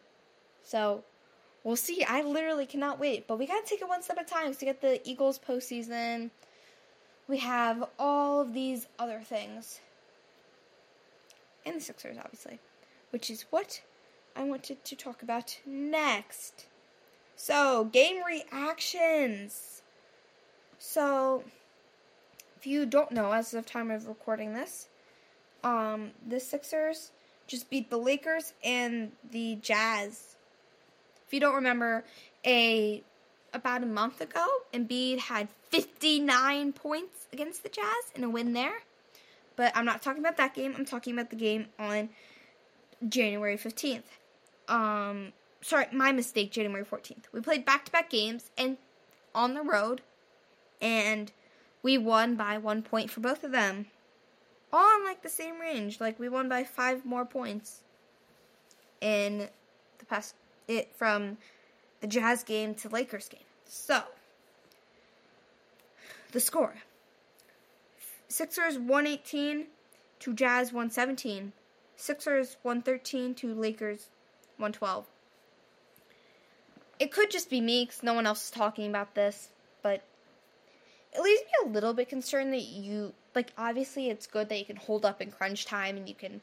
So 0.63 1.03
we'll 1.65 1.75
see. 1.75 2.05
I 2.05 2.23
literally 2.23 2.67
cannot 2.67 3.01
wait. 3.01 3.27
But 3.27 3.41
we 3.41 3.47
gotta 3.49 3.67
take 3.67 3.83
it 3.83 3.89
one 3.89 4.01
step 4.01 4.17
at 4.17 4.31
a 4.31 4.33
time 4.33 4.55
to 4.55 4.65
get 4.65 4.81
the 4.81 5.01
Eagles 5.07 5.41
postseason. 5.41 6.31
We 7.27 7.39
have 7.39 7.89
all 7.99 8.43
of 8.43 8.55
these 8.55 8.87
other 8.97 9.19
things. 9.19 9.81
And 11.67 11.77
the 11.77 11.81
Sixers, 11.81 12.17
obviously. 12.17 12.61
Which 13.11 13.29
is 13.29 13.45
what 13.51 13.83
I 14.37 14.45
wanted 14.45 14.85
to 14.85 14.95
talk 14.95 15.21
about 15.21 15.59
next. 15.67 16.67
So, 17.35 17.87
game 17.87 18.23
reactions. 18.25 19.83
So, 20.79 21.43
if 22.57 22.69
you 22.69 22.87
don't 22.87 23.11
know, 23.11 23.33
as 23.33 23.53
of 23.53 23.67
time 23.67 23.91
of 23.91 24.07
recording 24.07 24.55
this, 24.55 24.89
um, 25.65 26.11
the 26.27 26.39
Sixers 26.39 27.11
just 27.47 27.69
beat 27.71 27.91
the 27.91 27.97
Lakers 27.97 28.53
and 28.63 29.13
the 29.31 29.57
Jazz. 29.57 30.37
If 31.27 31.33
you 31.33 31.41
don't 31.41 31.55
remember, 31.55 32.05
a 32.47 33.03
about 33.53 33.83
a 33.83 33.87
month 33.87 34.21
ago, 34.21 34.47
Embiid 34.73 35.19
had 35.19 35.49
59 35.71 36.73
points 36.73 37.29
against 37.33 37.63
the 37.63 37.69
Jazz 37.69 38.13
in 38.15 38.25
a 38.25 38.31
win 38.31 38.53
there. 38.53 38.83
But 39.57 39.73
I'm 39.77 39.85
not 39.85 40.03
talking 40.03 40.21
about 40.21 40.37
that 40.39 40.55
game. 40.55 40.75
I'm 40.77 40.85
talking 40.85 41.13
about 41.13 41.31
the 41.31 41.37
game 41.37 41.67
on 41.79 42.09
January 43.09 43.57
15th. 43.57 44.03
Um, 44.69 45.33
sorry, 45.61 45.87
my 45.93 46.11
mistake, 46.11 46.51
January 46.51 46.85
14th. 46.85 47.25
We 47.33 47.41
played 47.41 47.65
back 47.65 47.85
to 47.85 47.93
back 47.93 48.11
games 48.11 48.51
and 48.59 48.77
on 49.35 49.55
the 49.55 49.63
road, 49.63 50.01
and 50.81 51.31
we 51.83 51.97
won 51.99 52.35
by 52.35 52.59
one 52.59 52.83
point 52.83 53.11
for 53.11 53.21
both 53.21 53.45
of 53.45 53.53
them. 53.53 53.87
All 54.77 54.99
in 54.99 55.05
like 55.05 55.23
the 55.23 55.29
same 55.29 55.61
range. 55.61 56.01
Like 56.01 56.19
we 56.19 56.29
won 56.29 56.49
by 56.49 56.65
five 56.65 57.05
more 57.05 57.25
points 57.25 57.83
in 59.01 59.49
the 59.99 60.05
past 60.05 60.35
it 60.67 60.93
from 60.97 61.39
the 62.01 62.09
Jazz 62.09 62.43
game 62.43 62.75
to 62.75 62.89
Lakers 62.89 63.29
game. 63.29 63.41
So 63.67 64.03
the 66.33 66.41
score. 66.41 66.75
Sixers 68.27 68.77
118 68.77 69.67
to 70.19 70.35
Jazz 70.35 70.73
117. 70.73 71.53
Sixers 71.95 72.57
113 72.63 73.33
to 73.37 73.55
Lakers 73.55 74.09
112. 74.57 75.07
It 76.99 77.13
could 77.13 77.31
just 77.31 77.49
be 77.49 77.61
me 77.61 77.85
because 77.85 78.03
no 78.03 78.15
one 78.15 78.27
else 78.27 78.47
is 78.47 78.51
talking 78.51 78.89
about 78.89 79.15
this, 79.15 79.51
but 79.83 80.03
it 81.15 81.23
leaves 81.23 81.43
me 81.43 81.71
a 81.71 81.73
little 81.73 81.95
bit 81.95 82.09
concerned 82.09 82.53
that 82.53 82.63
you, 82.63 83.13
like, 83.35 83.53
obviously 83.57 84.11
it's 84.11 84.27
good 84.27 84.49
that 84.49 84.59
you 84.59 84.65
can 84.65 84.77
hold 84.77 85.05
up 85.05 85.23
in 85.23 85.31
crunch 85.31 85.65
time 85.65 85.97
and 85.97 86.09
you 86.09 86.15
can 86.15 86.41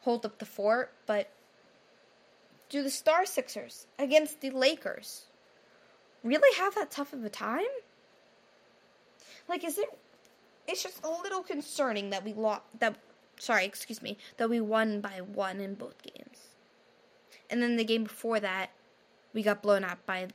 hold 0.00 0.26
up 0.26 0.38
the 0.38 0.46
fort, 0.46 0.92
but 1.06 1.30
do 2.68 2.82
the 2.82 2.90
Star 2.90 3.24
Sixers 3.24 3.86
against 3.98 4.40
the 4.40 4.50
Lakers 4.50 5.24
really 6.24 6.56
have 6.56 6.74
that 6.74 6.90
tough 6.90 7.12
of 7.12 7.24
a 7.24 7.28
time? 7.28 7.64
Like, 9.48 9.64
is 9.64 9.78
it? 9.78 9.88
It's 10.66 10.82
just 10.82 11.04
a 11.04 11.08
little 11.08 11.42
concerning 11.42 12.10
that 12.10 12.24
we 12.24 12.32
lost. 12.32 12.62
That 12.78 12.96
sorry, 13.38 13.64
excuse 13.64 14.02
me, 14.02 14.16
that 14.36 14.50
we 14.50 14.60
won 14.60 15.00
by 15.00 15.20
one 15.20 15.60
in 15.60 15.74
both 15.74 16.02
games, 16.02 16.38
and 17.48 17.62
then 17.62 17.76
the 17.76 17.84
game 17.84 18.04
before 18.04 18.40
that, 18.40 18.70
we 19.32 19.42
got 19.42 19.62
blown 19.62 19.84
out 19.84 20.04
by 20.06 20.28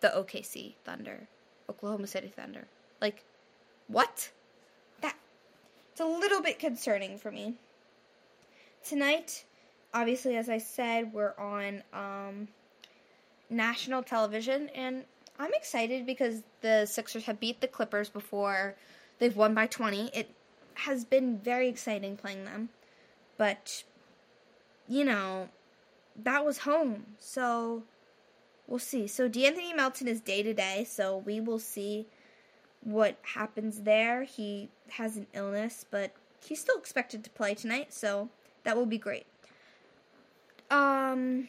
the 0.00 0.08
OKC 0.08 0.74
Thunder, 0.84 1.28
Oklahoma 1.68 2.06
City 2.06 2.28
Thunder. 2.28 2.66
Like, 3.00 3.24
what? 3.88 4.30
That 5.00 5.16
it's 5.92 6.00
a 6.00 6.06
little 6.06 6.42
bit 6.42 6.58
concerning 6.58 7.18
for 7.18 7.30
me. 7.30 7.54
Tonight, 8.84 9.44
obviously, 9.92 10.36
as 10.36 10.48
I 10.48 10.58
said, 10.58 11.12
we're 11.12 11.34
on 11.38 11.82
um, 11.92 12.48
national 13.50 14.02
television, 14.02 14.68
and 14.74 15.04
I'm 15.38 15.52
excited 15.54 16.06
because 16.06 16.42
the 16.60 16.86
Sixers 16.86 17.24
have 17.24 17.40
beat 17.40 17.60
the 17.60 17.68
Clippers 17.68 18.08
before. 18.08 18.76
They've 19.18 19.36
won 19.36 19.54
by 19.54 19.66
20. 19.66 20.10
It 20.14 20.30
has 20.74 21.04
been 21.04 21.38
very 21.38 21.68
exciting 21.68 22.16
playing 22.16 22.44
them. 22.44 22.68
But, 23.36 23.84
you 24.88 25.04
know, 25.04 25.48
that 26.22 26.44
was 26.44 26.58
home. 26.58 27.06
So, 27.18 27.82
we'll 28.66 28.78
see. 28.78 29.06
So, 29.06 29.28
De'Anthony 29.28 29.74
Melton 29.74 30.08
is 30.08 30.20
day 30.20 30.42
to 30.42 30.54
day. 30.54 30.86
So, 30.88 31.18
we 31.18 31.40
will 31.40 31.58
see 31.58 32.06
what 32.82 33.16
happens 33.22 33.82
there. 33.82 34.24
He 34.24 34.68
has 34.90 35.16
an 35.16 35.26
illness, 35.32 35.84
but 35.90 36.12
he's 36.44 36.60
still 36.60 36.78
expected 36.78 37.24
to 37.24 37.30
play 37.30 37.54
tonight. 37.54 37.92
So, 37.92 38.28
that 38.64 38.76
will 38.76 38.86
be 38.86 38.98
great. 38.98 39.26
Um, 40.70 41.48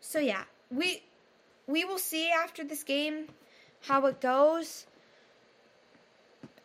so 0.00 0.18
yeah, 0.18 0.44
we 0.70 1.02
we 1.66 1.84
will 1.84 1.98
see 1.98 2.30
after 2.30 2.64
this 2.64 2.84
game 2.84 3.28
how 3.82 4.06
it 4.06 4.20
goes. 4.20 4.86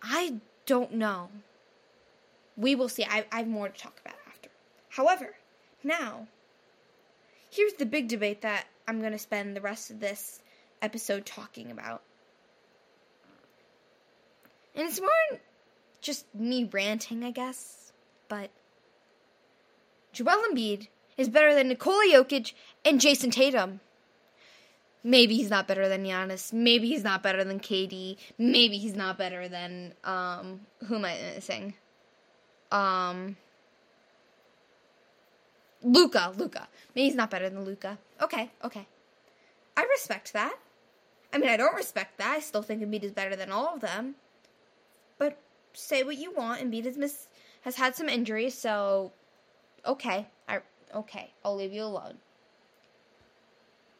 I 0.01 0.35
don't 0.65 0.93
know. 0.93 1.29
We 2.55 2.75
will 2.75 2.89
see. 2.89 3.03
I, 3.03 3.25
I 3.31 3.39
have 3.39 3.47
more 3.47 3.69
to 3.69 3.79
talk 3.79 3.99
about 4.03 4.17
after. 4.27 4.49
However, 4.89 5.35
now, 5.83 6.27
here's 7.49 7.73
the 7.73 7.85
big 7.85 8.07
debate 8.07 8.41
that 8.41 8.67
I'm 8.87 8.99
going 8.99 9.11
to 9.11 9.19
spend 9.19 9.55
the 9.55 9.61
rest 9.61 9.89
of 9.89 9.99
this 9.99 10.39
episode 10.81 11.25
talking 11.25 11.71
about. 11.71 12.01
And 14.77 14.87
it's 14.87 15.01
more 15.01 15.39
just 16.01 16.33
me 16.33 16.63
ranting, 16.71 17.23
I 17.23 17.31
guess. 17.31 17.91
But 18.29 18.51
Joel 20.13 20.43
Embiid 20.51 20.87
is 21.17 21.27
better 21.29 21.53
than 21.55 21.67
Nikola 21.67 22.05
Jokic 22.13 22.53
and 22.85 23.01
Jayson 23.01 23.31
Tatum. 23.31 23.79
maybe 25.03 25.35
he's 25.35 25.49
not 25.49 25.67
better 25.67 25.89
than 25.89 26.03
Giannis. 26.03 26.53
Maybe 26.53 26.87
he's 26.87 27.03
not 27.03 27.23
better 27.23 27.43
than 27.43 27.59
KD. 27.59 28.17
Maybe 28.37 28.77
he's 28.77 28.95
not 28.95 29.17
better 29.17 29.47
than 29.47 29.93
um 30.03 30.61
who 30.85 30.95
am 30.95 31.05
I 31.05 31.17
missing? 31.35 31.73
Um 32.71 33.37
Luca, 35.81 36.33
Luka. 36.37 36.67
Maybe 36.95 37.05
he's 37.07 37.15
not 37.15 37.29
better 37.31 37.49
than 37.49 37.63
Luca. 37.63 37.97
Okay, 38.21 38.51
okay. 38.63 38.87
I 39.75 39.83
respect 39.83 40.33
that. 40.33 40.57
I 41.33 41.37
mean, 41.37 41.49
I 41.49 41.57
don't 41.57 41.75
respect 41.75 42.17
that. 42.17 42.35
I 42.37 42.39
still 42.39 42.61
think 42.63 42.81
Embiid 42.81 43.03
is 43.03 43.11
better 43.11 43.35
than 43.35 43.51
all 43.51 43.73
of 43.75 43.81
them. 43.81 44.15
Say 45.77 46.01
what 46.01 46.17
you 46.17 46.33
want. 46.33 46.59
Embiid 46.59 46.85
has 46.85 47.27
has 47.61 47.75
had 47.75 47.95
some 47.95 48.09
injuries, 48.09 48.57
so 48.57 49.11
okay. 49.85 50.25
I 50.49 50.61
okay. 50.93 51.29
I'll 51.45 51.55
leave 51.55 51.71
you 51.71 51.83
alone. 51.83 52.17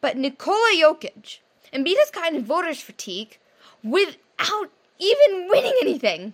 But 0.02 0.18
Nikola 0.18 0.72
Jokic, 0.76 1.38
Embiid 1.72 1.98
has 2.00 2.10
gotten 2.10 2.44
voters 2.44 2.82
fatigue 2.82 3.38
without 3.84 4.72
even 4.98 5.48
winning 5.50 5.76
anything. 5.84 6.34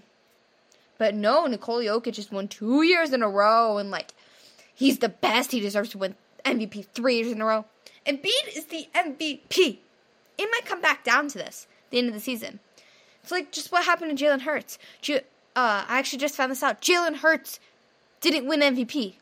But 0.97 1.13
no, 1.13 1.45
Nikola 1.45 1.83
Jokic 1.83 2.15
has 2.15 2.31
won 2.31 2.47
two 2.47 2.81
years 2.81 3.11
in 3.11 3.21
a 3.21 3.29
row, 3.29 3.77
and 3.77 3.91
like 3.91 4.13
he's 4.73 4.99
the 4.99 5.09
best. 5.09 5.51
He 5.51 5.59
deserves 5.59 5.89
to 5.89 5.97
win 5.97 6.15
MVP 6.45 6.85
three 6.93 7.17
years 7.17 7.33
in 7.33 7.41
a 7.41 7.45
row. 7.45 7.65
Embiid 8.07 8.55
is 8.55 8.67
the 8.67 8.87
MVP. 8.95 9.79
It 10.37 10.49
might 10.51 10.65
come 10.65 10.79
back 10.79 11.03
down 11.03 11.27
to 11.27 11.37
this 11.37 11.67
the 11.89 11.97
end 11.97 12.07
of 12.07 12.13
the 12.13 12.21
season. 12.21 12.61
It's 13.21 13.31
like 13.31 13.51
just 13.51 13.73
what 13.73 13.83
happened 13.83 14.17
to 14.17 14.25
Jalen 14.25 14.41
Hurts. 14.41 14.77
Uh, 15.55 15.85
I 15.87 15.99
actually 15.99 16.19
just 16.19 16.35
found 16.35 16.51
this 16.51 16.63
out. 16.63 16.81
Jalen 16.81 17.17
Hurts 17.17 17.59
didn't 18.21 18.47
win 18.47 18.61
MVP. 18.61 19.15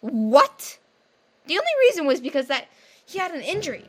What? 0.00 0.78
The 1.46 1.54
only 1.54 1.70
reason 1.80 2.06
was 2.06 2.20
because 2.20 2.46
that 2.46 2.68
he 3.04 3.18
had 3.18 3.32
an 3.32 3.42
injury, 3.42 3.84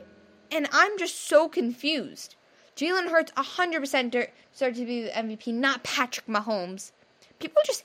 and 0.51 0.67
I'm 0.71 0.97
just 0.97 1.27
so 1.27 1.47
confused. 1.47 2.35
Jalen 2.75 3.09
Hurts 3.09 3.31
100% 3.33 4.11
deserved 4.11 4.77
to 4.77 4.85
be 4.85 5.03
the 5.03 5.09
MVP, 5.09 5.53
not 5.53 5.83
Patrick 5.83 6.25
Mahomes. 6.25 6.91
People 7.39 7.61
just 7.65 7.83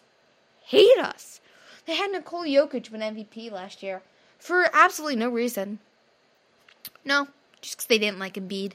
hate 0.65 0.99
us. 0.99 1.41
They 1.85 1.95
had 1.95 2.11
Nikola 2.11 2.47
Jokic 2.47 2.91
win 2.91 3.01
MVP 3.01 3.51
last 3.51 3.83
year 3.83 4.03
for 4.39 4.69
absolutely 4.73 5.17
no 5.17 5.29
reason. 5.29 5.79
No, 7.05 7.29
just 7.61 7.77
because 7.77 7.87
they 7.87 7.99
didn't 7.99 8.19
like 8.19 8.35
Embiid. 8.35 8.73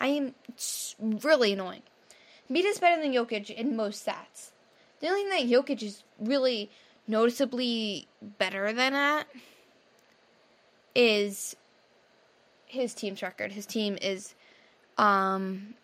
I 0.00 0.08
am 0.08 0.34
really 1.00 1.52
annoying. 1.52 1.82
Is 2.48 2.78
better 2.78 3.02
than 3.02 3.12
Jokic 3.12 3.50
in 3.50 3.76
most 3.76 4.06
stats. 4.06 4.50
The 5.00 5.08
only 5.08 5.22
thing 5.22 5.48
that 5.48 5.56
Jokic 5.56 5.82
is 5.82 6.04
really 6.20 6.70
noticeably 7.06 8.06
better 8.38 8.72
than 8.72 8.94
at 8.94 9.26
is 10.94 11.56
his 12.66 12.94
team's 12.94 13.22
record. 13.22 13.52
His 13.52 13.66
team 13.66 13.98
is 14.00 14.34
um, 14.98 15.74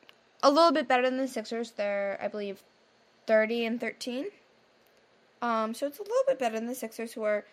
a 0.42 0.50
little 0.50 0.72
bit 0.72 0.88
better 0.88 1.02
than 1.02 1.18
the 1.18 1.28
Sixers. 1.28 1.72
They're, 1.72 2.18
I 2.22 2.28
believe, 2.28 2.62
30 3.26 3.66
and 3.66 3.80
13. 3.80 4.26
Um, 5.40 5.74
so 5.74 5.86
it's 5.86 5.98
a 5.98 6.02
little 6.02 6.24
bit 6.26 6.38
better 6.38 6.56
than 6.56 6.66
the 6.66 6.74
Sixers, 6.74 7.12
who 7.12 7.22
are 7.24 7.44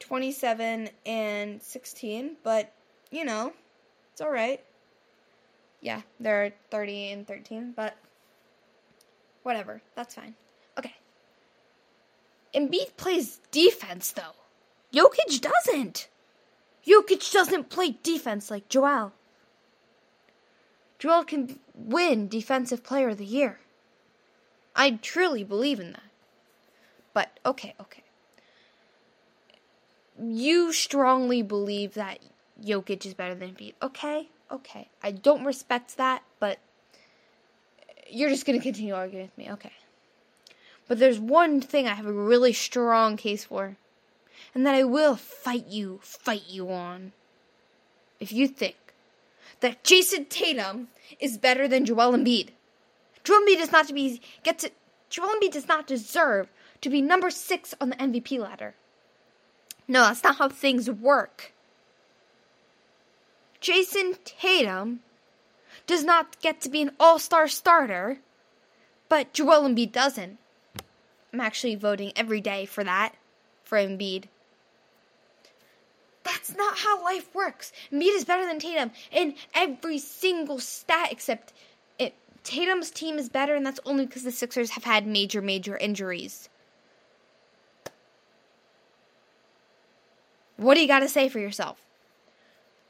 27 0.00 0.90
and 1.04 1.62
16. 1.62 2.36
But, 2.42 2.72
you 3.10 3.24
know, 3.24 3.52
it's 4.12 4.20
all 4.20 4.30
right. 4.30 4.60
Yeah, 5.86 6.02
they're 6.18 6.52
30 6.72 7.12
and 7.12 7.28
13, 7.28 7.72
but 7.76 7.96
whatever. 9.44 9.80
That's 9.94 10.16
fine. 10.16 10.34
Okay. 10.76 10.96
Embiid 12.52 12.96
plays 12.96 13.38
defense, 13.52 14.10
though. 14.10 14.34
Jokic 14.92 15.40
doesn't. 15.40 16.08
Jokic 16.84 17.30
doesn't 17.30 17.68
play 17.68 17.98
defense 18.02 18.50
like 18.50 18.68
Joel. 18.68 19.12
Joel 20.98 21.22
can 21.22 21.60
win 21.72 22.26
Defensive 22.26 22.82
Player 22.82 23.10
of 23.10 23.18
the 23.18 23.24
Year. 23.24 23.60
I 24.74 24.90
truly 24.90 25.44
believe 25.44 25.78
in 25.78 25.92
that. 25.92 26.10
But, 27.14 27.38
okay, 27.46 27.76
okay. 27.80 28.02
You 30.20 30.72
strongly 30.72 31.42
believe 31.42 31.94
that 31.94 32.18
Jokic 32.60 33.06
is 33.06 33.14
better 33.14 33.36
than 33.36 33.54
Embiid. 33.54 33.74
Okay, 33.80 34.30
okay. 34.50 34.88
I 35.02 35.10
don't 35.10 35.44
respect 35.44 35.96
that, 35.96 36.22
but 36.38 36.58
you're 38.10 38.30
just 38.30 38.46
going 38.46 38.58
to 38.58 38.62
continue 38.62 38.94
arguing 38.94 39.26
with 39.26 39.38
me. 39.38 39.50
Okay. 39.52 39.72
But 40.88 40.98
there's 40.98 41.18
one 41.18 41.60
thing 41.60 41.86
I 41.86 41.94
have 41.94 42.06
a 42.06 42.12
really 42.12 42.52
strong 42.52 43.16
case 43.16 43.44
for, 43.44 43.76
and 44.54 44.64
that 44.66 44.74
I 44.74 44.84
will 44.84 45.16
fight 45.16 45.66
you, 45.66 46.00
fight 46.02 46.44
you 46.48 46.70
on. 46.70 47.12
If 48.20 48.32
you 48.32 48.48
think 48.48 48.76
that 49.60 49.82
Jayson 49.82 50.26
Tatum 50.28 50.88
is 51.18 51.38
better 51.38 51.66
than 51.66 51.84
Joel 51.84 52.12
Embiid, 52.12 52.50
Joel 53.24 53.40
Embiid 53.40 53.58
does 53.58 53.72
not 53.72 53.88
to 53.88 53.94
be 53.94 54.20
get 54.44 54.60
to 54.60 54.70
Joel 55.10 55.34
Embiid 55.34 55.52
does 55.52 55.68
not 55.68 55.86
deserve 55.86 56.48
to 56.80 56.90
be 56.90 57.02
number 57.02 57.30
six 57.30 57.74
on 57.80 57.90
the 57.90 57.96
MVP 57.96 58.38
ladder. 58.38 58.74
No, 59.88 60.02
that's 60.02 60.22
not 60.22 60.36
how 60.36 60.48
things 60.48 60.90
work. 60.90 61.52
Jayson 63.60 64.16
Tatum 64.24 65.00
does 65.86 66.04
not 66.04 66.40
get 66.40 66.60
to 66.62 66.68
be 66.68 66.82
an 66.82 66.90
all 66.98 67.18
star 67.18 67.48
starter, 67.48 68.18
but 69.08 69.32
Joel 69.32 69.68
Embiid 69.68 69.92
doesn't. 69.92 70.38
I'm 71.32 71.40
actually 71.40 71.74
voting 71.74 72.12
every 72.16 72.40
day 72.40 72.66
for 72.66 72.82
that, 72.84 73.14
for 73.64 73.78
Embiid. 73.78 74.24
That's 76.24 76.56
not 76.56 76.78
how 76.78 77.04
life 77.04 77.32
works. 77.34 77.72
Embiid 77.92 78.16
is 78.16 78.24
better 78.24 78.46
than 78.46 78.58
Tatum 78.58 78.90
in 79.12 79.34
every 79.54 79.98
single 79.98 80.58
stat 80.58 81.08
except 81.12 81.52
it. 81.98 82.14
Tatum's 82.42 82.90
team 82.90 83.18
is 83.18 83.28
better, 83.28 83.54
and 83.54 83.64
that's 83.64 83.80
only 83.84 84.06
because 84.06 84.24
the 84.24 84.32
Sixers 84.32 84.70
have 84.70 84.84
had 84.84 85.06
major, 85.06 85.40
major 85.40 85.76
injuries. 85.76 86.48
What 90.56 90.74
do 90.74 90.80
you 90.80 90.88
got 90.88 91.00
to 91.00 91.08
say 91.08 91.28
for 91.28 91.38
yourself? 91.38 91.85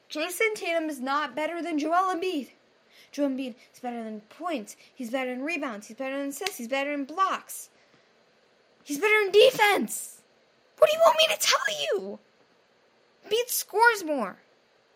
Jayson 0.08 0.54
Tatum 0.54 0.88
is 0.88 1.00
not 1.00 1.34
better 1.34 1.62
than 1.62 1.78
Joel 1.78 2.14
Embiid. 2.14 2.50
Joel 3.10 3.30
Embiid 3.30 3.54
is 3.72 3.80
better 3.80 4.02
than 4.04 4.20
points. 4.22 4.76
He's 4.94 5.10
better 5.10 5.32
in 5.32 5.42
rebounds. 5.42 5.88
He's 5.88 5.96
better 5.96 6.16
in 6.16 6.28
assists. 6.28 6.58
He's 6.58 6.68
better 6.68 6.92
in 6.92 7.04
blocks. 7.04 7.70
He's 8.84 8.98
better 8.98 9.18
in 9.24 9.32
defense. 9.32 10.22
What 10.78 10.90
do 10.90 10.96
you 10.96 11.02
want 11.04 11.18
me 11.18 11.34
to 11.34 11.40
tell 11.40 11.60
you? 11.80 12.18
Embiid 13.26 13.48
scores 13.48 14.04
more. 14.04 14.36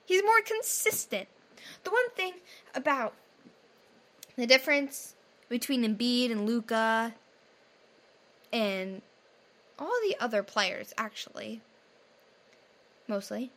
He's 0.05 0.23
more 0.23 0.43
consistent. 0.43 1.29
The 1.85 1.91
one 1.91 2.11
thing 2.11 2.35
about 2.75 3.15
the 4.37 4.47
difference 4.47 5.15
between 5.49 5.83
Embiid 5.83 6.31
and 6.31 6.47
Luca 6.47 7.15
and 8.53 9.03
all 9.79 9.93
the 10.03 10.17
other 10.21 10.43
players, 10.43 10.93
actually, 10.99 11.61
mostly, 13.09 13.51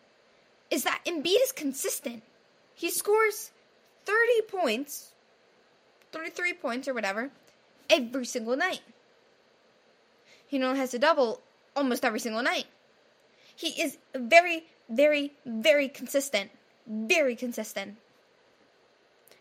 is 0.73 0.83
that 0.83 1.01
Embiid 1.05 1.37
is 1.43 1.51
consistent. 1.51 2.23
He 2.73 2.89
scores 2.89 3.51
30 4.05 4.41
points, 4.47 5.11
33 6.11 6.53
points 6.53 6.87
or 6.87 6.95
whatever, 6.95 7.29
every 7.91 8.25
single 8.25 8.57
night. 8.57 8.81
He 10.47 10.61
only 10.61 10.79
has 10.79 10.91
to 10.91 10.99
double 10.99 11.41
almost 11.75 12.03
every 12.03 12.19
single 12.19 12.41
night. 12.41 12.65
He 13.55 13.81
is 13.81 13.99
very, 14.15 14.65
very, 14.89 15.33
very 15.45 15.87
consistent. 15.87 16.49
Very 16.87 17.35
consistent. 17.35 17.97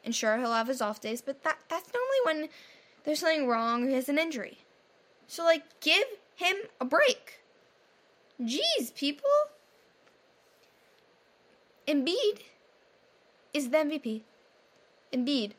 And 0.04 0.14
sure, 0.14 0.36
he'll 0.36 0.52
have 0.52 0.68
his 0.68 0.82
off 0.82 1.00
days, 1.00 1.22
but 1.22 1.42
that 1.44 1.58
that's 1.68 1.90
normally 1.94 2.40
when 2.40 2.48
there's 3.04 3.20
something 3.20 3.48
wrong 3.48 3.84
or 3.84 3.88
he 3.88 3.94
has 3.94 4.08
an 4.08 4.18
injury. 4.18 4.58
So, 5.26 5.44
like, 5.44 5.62
give 5.80 6.04
him 6.36 6.56
a 6.78 6.84
break. 6.84 7.40
Jeez, 8.40 8.94
people. 8.94 9.30
Embiid 11.86 12.40
is 13.52 13.70
the 13.70 13.78
MVP. 13.78 14.22
Embiid 15.12 15.52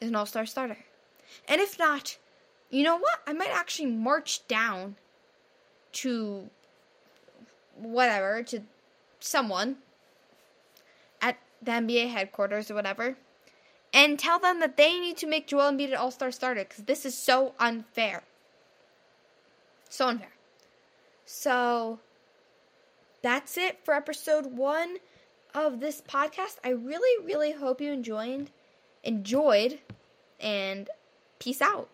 is 0.00 0.08
an 0.08 0.16
all 0.16 0.26
star 0.26 0.46
starter. 0.46 0.78
And 1.48 1.60
if 1.60 1.78
not, 1.78 2.18
you 2.70 2.82
know 2.82 2.96
what? 2.96 3.20
I 3.26 3.32
might 3.32 3.50
actually 3.50 3.90
march 3.90 4.46
down 4.46 4.96
to 5.92 6.50
whatever, 7.76 8.42
to 8.42 8.60
someone 9.20 9.76
at 11.20 11.38
the 11.62 11.72
NBA 11.72 12.10
headquarters 12.10 12.70
or 12.70 12.74
whatever, 12.74 13.16
and 13.92 14.18
tell 14.18 14.38
them 14.38 14.60
that 14.60 14.76
they 14.76 14.98
need 14.98 15.16
to 15.18 15.26
make 15.26 15.46
Joel 15.46 15.72
Embiid 15.72 15.88
an 15.88 15.96
all 15.96 16.10
star 16.10 16.30
starter 16.30 16.64
because 16.64 16.84
this 16.84 17.06
is 17.06 17.16
so 17.16 17.54
unfair. 17.58 18.22
So 19.88 20.08
unfair. 20.08 20.32
So 21.24 22.00
that's 23.22 23.56
it 23.56 23.78
for 23.84 23.94
episode 23.94 24.46
one 24.46 24.98
of 25.54 25.80
this 25.80 26.00
podcast. 26.00 26.56
I 26.64 26.70
really, 26.70 27.24
really 27.24 27.52
hope 27.52 27.80
you 27.80 27.92
enjoyed 27.92 28.50
enjoyed 29.02 29.78
and 30.40 30.88
peace 31.38 31.60
out. 31.62 31.88